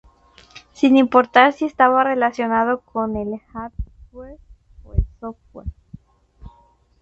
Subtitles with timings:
[0.73, 4.39] sin importar si estaba relacionado con el hardware
[4.83, 5.67] o el software